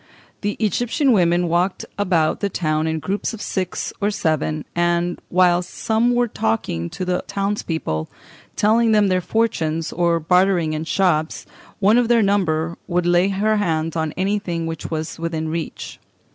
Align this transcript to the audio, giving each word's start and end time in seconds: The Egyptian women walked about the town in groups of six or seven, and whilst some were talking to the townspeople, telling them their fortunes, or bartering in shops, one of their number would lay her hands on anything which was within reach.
The 0.41 0.53
Egyptian 0.53 1.11
women 1.11 1.47
walked 1.47 1.85
about 1.95 2.39
the 2.39 2.49
town 2.49 2.87
in 2.87 2.97
groups 2.97 3.35
of 3.35 3.39
six 3.43 3.93
or 4.01 4.09
seven, 4.09 4.65
and 4.75 5.21
whilst 5.29 5.69
some 5.69 6.15
were 6.15 6.27
talking 6.27 6.89
to 6.89 7.05
the 7.05 7.23
townspeople, 7.27 8.09
telling 8.55 8.93
them 8.93 9.09
their 9.09 9.21
fortunes, 9.21 9.93
or 9.93 10.19
bartering 10.19 10.73
in 10.73 10.85
shops, 10.85 11.45
one 11.77 11.99
of 11.99 12.07
their 12.07 12.23
number 12.23 12.79
would 12.87 13.05
lay 13.05 13.27
her 13.29 13.57
hands 13.57 13.95
on 13.95 14.11
anything 14.13 14.65
which 14.65 14.89
was 14.89 15.19
within 15.19 15.49
reach. 15.49 15.99